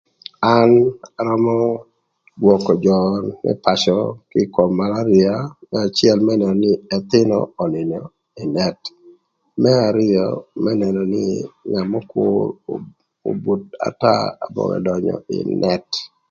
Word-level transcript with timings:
An 0.55 0.71
arömö 1.19 1.57
gwökö 2.41 2.73
jö 2.85 2.97
më 3.43 3.51
pacö 3.63 3.99
kï 4.29 4.39
ï 4.45 4.51
kom 4.55 4.69
malaria 4.79 5.35
më 5.69 5.77
acël 5.87 6.19
mërë 6.27 6.49
nï 6.63 6.71
ëthïnö 6.97 7.39
önïnö 7.63 7.99
ï 8.41 8.43
nët, 8.55 8.79
Më 9.61 9.71
arïö 9.89 10.25
më 10.63 10.71
nënö 10.81 11.01
nï 11.13 11.27
ngat 11.69 11.87
mörö 11.93 12.07
kür 12.11 12.45
obut 13.29 13.63
ata 13.87 14.13
abonge 14.45 14.77
dönyö 14.85 15.15
ï 15.35 15.39
net 15.61 15.85